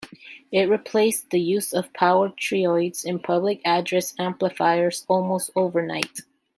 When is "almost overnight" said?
5.07-6.21